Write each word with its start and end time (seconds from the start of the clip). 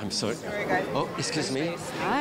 I'm 0.00 0.10
sorry. 0.10 0.36
Oh, 0.94 1.06
excuse 1.18 1.50
me. 1.56 1.64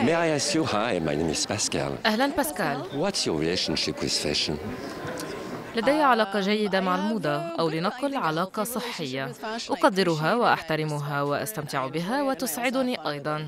May 0.08 0.14
I 0.14 0.28
ask 0.38 0.54
you? 0.56 0.64
Hi, 0.66 1.00
my 1.00 1.16
name 1.16 1.30
is 1.30 1.46
Pascal. 1.46 1.92
أهلا 2.06 2.28
باسكال 2.28 2.84
What's 2.94 3.26
your 3.26 3.40
relationship 3.40 4.02
with 4.02 4.12
fashion? 4.12 4.58
لدي 5.76 5.92
علاقة 5.92 6.40
جيدة 6.40 6.82
مع 6.82 6.96
الموضة 6.96 7.38
أو 7.38 7.70
لنقل 7.70 8.16
علاقة 8.16 8.64
صحية 8.64 9.32
أقدرها 9.70 10.36
وأحترمها 10.36 11.22
وأستمتع 11.22 11.88
بها 11.88 12.24
وتسعدني 12.24 13.10
أيضا 13.10 13.48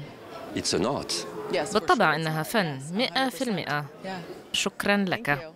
It's 0.56 0.74
an 0.74 0.86
art. 0.86 1.14
بالطبع 1.74 2.16
إنها 2.16 2.44
فن 2.44 2.80
مئة 2.94 3.30
في 3.30 3.42
المئة 3.44 3.86
شكرا 4.54 5.06
لك 5.08 5.52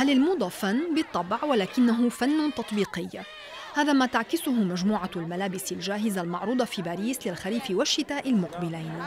هل 0.00 0.10
الموضة 0.10 0.48
فن؟ 0.48 0.94
بالطبع 0.94 1.44
ولكنه 1.44 2.08
فن 2.08 2.54
تطبيقي؟ 2.54 3.08
هذا 3.74 3.92
ما 3.92 4.06
تعكسه 4.06 4.52
مجموعة 4.52 5.10
الملابس 5.16 5.72
الجاهزة 5.72 6.20
المعروضة 6.20 6.64
في 6.64 6.82
باريس 6.82 7.26
للخريف 7.26 7.70
والشتاء 7.70 8.28
المقبلين. 8.28 9.04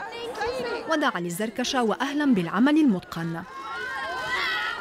وداعا 0.89 1.19
للزركشة 1.19 1.83
وأهلا 1.83 2.33
بالعمل 2.33 2.77
المتقن. 2.77 3.43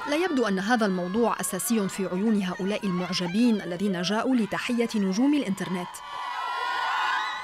لا 0.09 0.17
يبدو 0.17 0.47
أن 0.47 0.59
هذا 0.59 0.87
الموضوع 0.87 1.41
أساسي 1.41 1.89
في 1.89 2.07
عيون 2.07 2.43
هؤلاء 2.43 2.87
المعجبين 2.87 3.63
الذين 3.63 4.03
جاءوا 4.03 4.37
لتحية 4.37 4.89
نجوم 4.95 5.35
الإنترنت. 5.35 5.89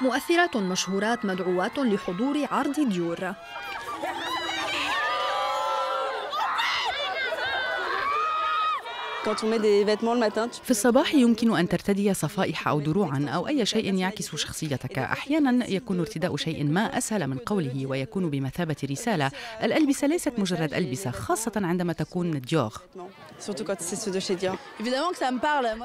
مؤثرات 0.01 0.57
مشهورات 0.57 1.25
مدعوات 1.25 1.79
لحضور 1.79 2.47
عرض 2.51 2.79
ديور. 2.79 3.33
في 10.63 10.71
الصباح 10.71 11.15
يمكن 11.15 11.57
أن 11.57 11.69
ترتدي 11.69 12.13
صفائح 12.13 12.67
أو 12.67 12.79
دروعا 12.79 13.25
أو 13.29 13.47
أي 13.47 13.65
شيء 13.65 13.95
يعكس 13.95 14.35
شخصيتك. 14.35 14.99
أحيانا 14.99 15.69
يكون 15.69 15.99
ارتداء 15.99 16.35
شيء 16.35 16.63
ما 16.63 16.97
أسهل 16.97 17.27
من 17.27 17.37
قوله 17.37 17.85
ويكون 17.85 18.29
بمثابة 18.29 18.75
رسالة. 18.91 19.31
الألبسة 19.63 20.07
ليست 20.07 20.33
مجرد 20.37 20.73
ألبسة 20.73 21.11
خاصة 21.11 21.51
عندما 21.55 21.93
تكون 21.93 22.41
ديور. 22.41 22.73
Moi, 22.95 23.01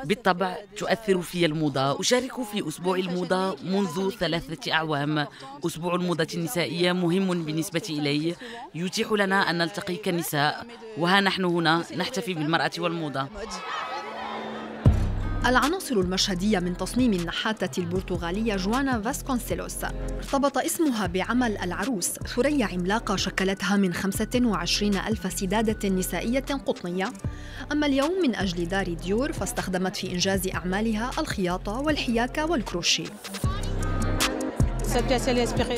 بالطبع 0.05 0.57
تؤثر 0.77 1.21
في 1.21 1.47
الموضة. 1.47 2.01
أشارك 2.01 2.43
في 2.43 2.69
أسبوع 2.69 2.97
الموضة 2.97 3.57
منذ 3.65 4.11
ثلاثة 4.11 4.73
أعوام. 4.73 5.27
أسبوع 5.67 5.95
الموضة 5.95 6.29
النسائية 6.35 6.93
مهم 6.93 7.45
بالنسبة 7.45 7.83
إلي. 7.91 8.35
يتيح 8.75 9.13
لنا 9.13 9.51
أن 9.51 9.59
نلتقي 9.59 9.97
كنساء. 9.97 10.67
وها 10.99 11.21
نحن 11.21 11.45
هنا 11.45 11.85
نحتفي 11.97 12.35
بالمرأة 12.35 12.71
والموضة. 12.79 13.24
العناصر 15.47 15.95
المشهدية 15.95 16.59
من 16.59 16.77
تصميم 16.77 17.13
النحاتة 17.13 17.81
البرتغالية 17.81 18.57
جوانا 18.57 19.01
فاسكونسيلوس. 19.01 19.85
ارتبط 20.17 20.59
اسمها 20.59 21.07
بعمل 21.07 21.59
العروس 21.59 22.09
ثريا 22.09 22.67
عملاقة 22.67 23.17
شكلتها 23.17 23.77
من 23.77 23.95
25 23.95 24.97
ألف 24.97 25.33
سدادة 25.41 25.89
نسائية 25.89 26.41
قطنية. 26.41 27.13
أما 27.73 27.87
اليوم 27.87 28.13
من 28.23 28.35
أجل 28.35 28.69
دار 28.69 28.93
ديور 28.93 29.33
فاستخدمت 29.33 29.97
في 29.97 30.13
إنجاز 30.13 30.49
أعمالها 30.49 31.11
الخياطة 31.19 31.81
والحياكة 31.81 32.47
والكروشيه. 32.47 33.07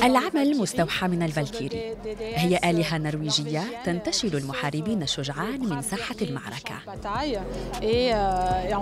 العمل 0.03 0.57
مستوحى 0.57 1.07
من 1.07 1.23
الفالكيري. 1.23 1.95
هي 2.19 2.59
آلهة 2.63 2.97
نرويجية 2.97 3.63
تنتشل 3.85 4.37
المحاربين 4.37 5.03
الشجعان 5.03 5.69
من 5.69 5.81
ساحة 5.81 6.15
المعركة. 6.21 6.75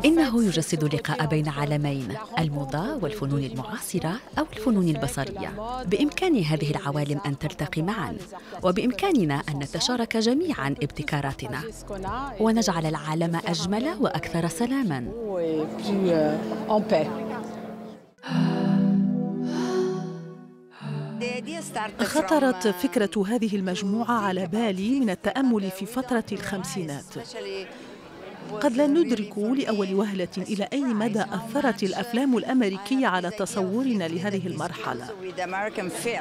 إنه 0.06 0.44
يجسد 0.44 0.84
اللقاء 0.84 1.26
بين 1.26 1.50
عالمين 1.50 2.08
الموضة 2.40 2.96
والفنون 2.96 3.44
المعاصرة 3.44 4.14
أو 4.40 4.46
الفنون 4.54 4.88
البصرية. 4.88 5.84
بإمكان 5.86 6.44
هذه 6.44 6.72
العوالم 6.72 7.20
أن 7.26 7.38
تلتقي 7.38 7.82
معا 7.82 8.18
وبإمكاننا 8.64 9.44
أن 9.50 9.60
نتشارك 9.60 10.18
جميعا 10.18 10.70
ابتكاراتنا. 10.70 11.62
ونجعل 12.40 12.86
العالم 12.86 13.42
أجمل 13.48 13.96
وأكثر 14.00 14.48
سلاما. 14.48 15.12
خطرت 22.00 22.68
فكرة 22.68 23.26
هذه 23.28 23.56
المجموعة 23.56 24.12
على 24.12 24.48
بالي 24.48 25.00
من 25.00 25.10
التأمل 25.10 25.72
في 25.72 25.86
فترة 25.86 26.24
الخمسينات. 26.32 27.04
قد 28.62 28.78
لا 28.78 28.88
ندرك 28.88 29.38
لأول 29.38 29.94
وهلة 29.94 30.28
إلى 30.38 30.68
أي 30.74 30.82
مدى 30.82 31.22
أثرت 31.22 31.84
الأفلام 31.84 32.38
الأمريكية 32.38 33.08
على 33.08 33.30
تصورنا 33.30 34.04
لهذه 34.04 34.48
المرحلة. 34.48 35.08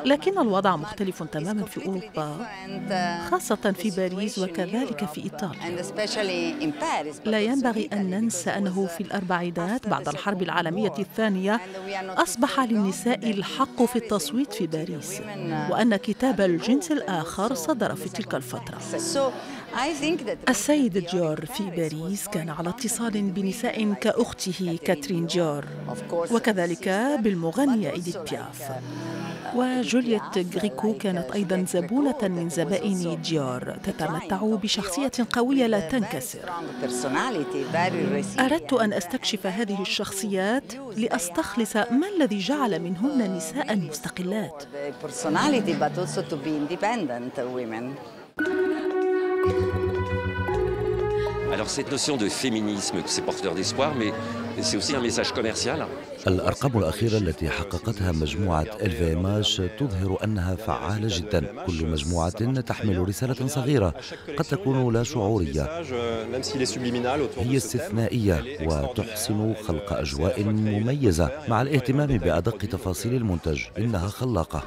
لكن 0.04 0.38
الوضع 0.38 0.76
مختلف 0.76 1.22
تماما 1.22 1.64
في 1.64 1.86
أوروبا 1.86 2.46
خاصة 3.30 3.74
في 3.78 3.90
باريس 3.90 4.38
وكذلك 4.38 5.04
في 5.04 5.24
إيطاليا. 5.24 5.82
لا 7.24 7.40
ينبغي 7.40 7.88
أن 7.92 8.10
ننسى 8.10 8.50
أنه 8.50 8.86
في 8.86 9.00
الأربعينات 9.00 9.88
بعد 9.88 10.08
الحرب 10.08 10.42
العالمية 10.42 10.94
الثانية 10.98 11.60
أصبح 12.08 12.60
للنساء 12.60 13.30
الحق 13.30 13.82
في 13.84 13.96
التصويت 13.96 14.52
في 14.52 14.66
باريس 14.66 15.20
وأن 15.70 15.96
كتاب 15.96 16.40
الجنس 16.40 16.92
الآخر 16.92 17.54
صدر 17.54 17.94
في 17.94 18.08
تلك 18.08 18.34
الفترة. 18.34 18.78
السيد 20.48 21.06
ديور 21.06 21.46
في 21.46 21.62
باريس 21.64 22.28
كان 22.28 22.48
على 22.48 22.68
اتصال 22.68 23.22
بنساء 23.22 23.92
كأخته 23.92 24.78
كاترين 24.84 25.26
ديور 25.26 25.64
وكذلك 26.10 26.88
بالمغنية 27.20 27.92
إيديت 27.92 28.16
بياف. 28.16 28.70
وجولييت 29.54 30.56
غريكو 30.56 30.94
كانت 30.94 31.30
أيضا 31.30 31.64
زبونة 31.68 32.18
من 32.22 32.48
زبائن 32.48 33.22
ديور 33.22 33.76
تتمتع 33.84 34.40
بشخصية 34.42 35.12
قوية 35.32 35.66
لا 35.66 35.80
تنكسر. 35.88 36.38
أردت 38.40 38.72
أن 38.72 38.92
أستكشف 38.92 39.46
هذه 39.46 39.82
الشخصيات 39.82 40.74
لأستخلص 40.96 41.76
ما 41.76 42.08
الذي 42.16 42.38
جعل 42.38 42.82
منهن 42.82 43.36
نساء 43.36 43.76
مستقلات. 43.76 44.64
Alors 51.54 51.70
cette 51.76 51.90
notion 51.96 52.16
de 52.24 52.28
féminisme, 52.42 52.96
c'est 53.12 53.24
porteur 53.30 53.52
d'espoir, 53.58 53.90
mais 54.00 54.10
c'est 54.66 54.76
aussi 54.80 54.92
un 54.96 55.02
message 55.08 55.30
commercial. 55.32 55.86
الأرقام 56.26 56.78
الأخيرة 56.78 57.18
التي 57.18 57.48
حققتها 57.48 58.12
مجموعة 58.12 58.66
الفيماش 58.80 59.62
تظهر 59.78 60.24
أنها 60.24 60.54
فعالة 60.56 61.18
جدا. 61.18 61.64
كل 61.66 61.86
مجموعة 61.86 62.60
تحمل 62.60 63.08
رسالة 63.08 63.46
صغيرة 63.46 63.94
قد 64.36 64.44
تكون 64.44 64.92
لا 64.92 65.02
شعورية. 65.02 65.82
هي 67.38 67.56
استثنائية 67.56 68.44
وتحسن 68.66 69.54
خلق 69.68 69.92
أجواء 69.92 70.42
مميزة 70.44 71.30
مع 71.48 71.62
الاهتمام 71.62 72.18
بأدق 72.18 72.58
تفاصيل 72.58 73.14
المنتج. 73.14 73.60
إنها 73.78 74.08
خلاقة. 74.08 74.62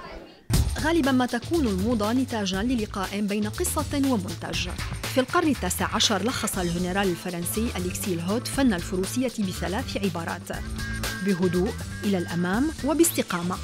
غالبا 0.83 1.11
ما 1.11 1.25
تكون 1.25 1.67
الموضة 1.67 2.13
نتاجا 2.13 2.61
للقاء 2.63 3.21
بين 3.21 3.47
قصة 3.49 4.01
ومنتج. 4.11 4.69
في 5.17 5.23
القرن 5.23 5.47
التاسع 5.47 5.95
عشر 5.95 6.23
لخص 6.23 6.57
الجنرال 6.57 7.09
الفرنسي 7.09 7.71
أليكسي 7.77 8.13
لوت 8.13 8.47
فن 8.47 8.73
الفروسية 8.73 9.31
بثلاث 9.39 9.97
عبارات 9.97 10.49
بهدوء 11.25 11.73
إلى 12.03 12.17
الأمام 12.17 12.67
وباستقامة. 12.85 13.55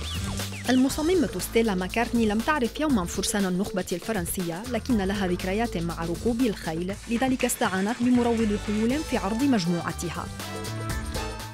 المصممة 0.70 1.30
ستيلا 1.40 1.76
ماكارتني 1.76 2.26
لم 2.26 2.40
تعرف 2.40 2.80
يوما 2.80 3.06
فرسان 3.06 3.46
النخبة 3.46 3.86
الفرنسية 3.92 4.64
لكن 4.72 4.98
لها 4.98 5.28
ذكريات 5.28 5.78
مع 5.78 6.04
ركوب 6.06 6.42
الخيل 6.42 6.94
لذلك 7.10 7.46
استعانت 7.46 7.96
بمروض 8.02 8.60
خيول 8.68 8.98
في 9.10 9.18
عرض 9.18 9.44
مجموعتها. 9.44 10.26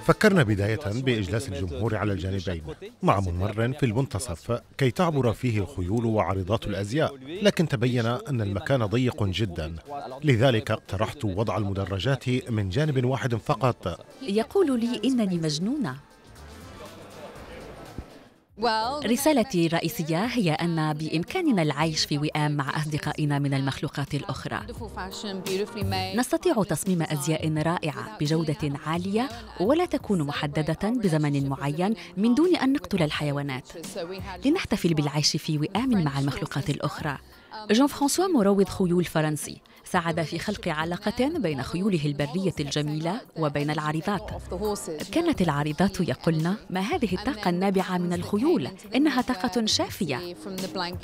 فكرنا 0.10 0.44
بداية 0.44 0.80
بإجلاس 0.86 1.50
الجمهور 1.50 1.96
على 1.96 2.14
الجانبين 2.14 2.64
مع 3.04 3.20
ممر 3.20 3.74
في 3.80 3.86
المنتصف 3.86 4.62
كي 4.78 4.92
تعبر 4.92 5.34
فيه 5.34 5.60
الخيول 5.60 6.06
وعارضات 6.06 6.68
الأزياء 6.68 7.16
لكن 7.42 7.68
تبين 7.68 8.06
أن 8.06 8.42
المكان 8.42 8.86
ضيق 8.86 9.24
جدا. 9.24 9.76
لذلك 10.24 10.72
اقترحت 10.72 11.26
وضع 11.26 11.58
المدرجات 11.58 12.50
من 12.50 12.70
جانب 12.70 13.06
واحد 13.06 13.36
فقط. 13.36 14.06
يقول 14.22 14.80
لي 14.80 15.02
إنني 15.06 15.38
مجنونة. 15.38 16.09
رسالتي 19.06 19.68
الرئيسية 19.68 20.26
هي 20.26 20.52
أن 20.52 20.94
بإمكاننا 20.94 21.62
العيش 21.62 22.06
في 22.06 22.18
وئام 22.18 22.52
مع 22.52 22.78
أصدقائنا 22.78 23.40
من 23.40 23.54
المخلوقات 23.54 24.14
الأخرى. 24.14 24.62
نستطيع 26.16 26.64
تصميم 26.64 27.02
أزياء 27.02 27.54
رائعة 27.54 28.18
بجودة 28.20 28.80
عالية 28.86 29.30
ولا 29.60 29.86
تكون 29.86 30.24
محددة 30.24 30.90
بزمن 30.90 31.50
معين 31.50 31.94
من 32.18 32.36
دون 32.36 32.56
أن 32.56 32.74
نقتل 32.74 33.04
الحيوانات. 33.04 33.70
لنحتفل 34.46 34.94
بالعيش 34.94 35.38
في 35.38 35.58
وئام 35.58 36.04
مع 36.04 36.20
المخلوقات 36.20 36.70
الأخرى. 36.70 37.18
جان 37.72 37.88
فرانسوا 37.88 38.28
مروض 38.28 38.70
خيول 38.70 39.06
فرنسي 39.06 39.62
ساعد 39.92 40.22
في 40.22 40.40
خلق 40.40 40.68
علاقة 40.68 41.28
بين 41.40 41.64
خيوله 41.64 42.06
البرية 42.06 42.54
الجميلة 42.60 43.22
وبين 43.38 43.70
العارضات 43.70 44.32
كانت 45.12 45.42
العارضات 45.42 46.00
يقولن 46.00 46.56
ما 46.70 46.80
هذه 46.80 47.16
الطاقة 47.16 47.50
النابعة 47.50 47.98
من 47.98 48.14
الخيول؟ 48.14 48.70
إنها 48.96 49.22
طاقة 49.22 49.66
شافية. 49.66 50.36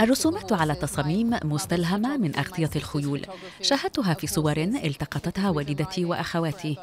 الرسومات 0.01 0.53
على 0.53 0.75
تصاميم 0.75 1.39
مستلهمة 1.43 2.17
من 2.17 2.35
أغطية 2.35 2.69
الخيول. 2.75 3.25
شاهدتها 3.61 4.13
في 4.13 4.27
صور 4.27 4.57
التقطتها 4.57 5.49
والدتي 5.49 6.05
وأخواتي. 6.05 6.77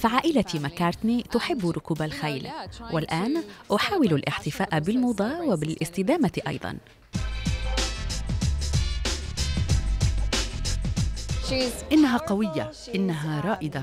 فعائلة 0.00 0.44
ماكارتني 0.54 1.22
تحب 1.22 1.66
ركوب 1.66 2.02
الخيل. 2.02 2.48
والآن 2.92 3.42
أحاول 3.74 4.12
الاحتفاء 4.12 4.80
بالموضة 4.80 5.40
وبالاستدامة 5.40 6.32
أيضاً. 6.48 6.76
إنها 11.92 12.18
قوية 12.18 12.70
إنها 12.94 13.40
رائدة. 13.40 13.82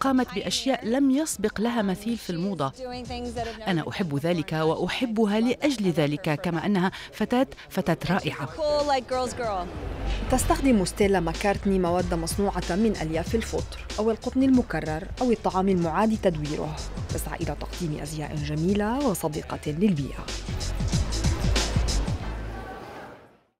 قامت 0.00 0.34
بأشياء 0.34 0.86
لم 0.86 1.10
يسبق 1.10 1.60
لها 1.60 1.82
مثيل 1.82 2.16
في 2.16 2.30
الموضة. 2.30 2.72
أنا 3.66 3.88
أحب 3.88 4.18
ذلك 4.18 4.52
وأحبها 4.52 5.40
لأجل 5.40 5.90
ذلك 5.90 6.40
كما 6.40 6.66
أنها 6.66 6.92
فتاة 7.12 7.46
فتاة 7.68 7.96
رائعة. 8.10 8.48
تستخدم 10.30 10.84
ستيلا 10.84 11.20
ماكارتني 11.20 11.78
مواد 11.78 12.14
مصنوعة 12.14 12.64
من 12.70 12.96
ألياف 13.02 13.34
الفطر 13.34 13.78
أو 13.98 14.10
القطن 14.10 14.42
المكرر 14.42 15.04
أو 15.20 15.30
الطعام 15.30 15.68
المعاد 15.68 16.18
تدويره 16.22 16.76
تسعى 17.14 17.36
إلى 17.40 17.56
تقديم 17.60 18.00
أزياء 18.02 18.34
جميلة 18.34 19.06
وصديقة 19.06 19.60
للبيئة. 19.66 20.26